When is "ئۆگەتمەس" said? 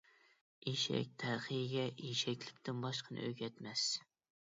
3.33-3.89